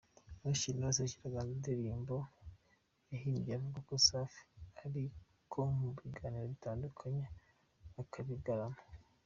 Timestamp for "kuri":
3.87-4.01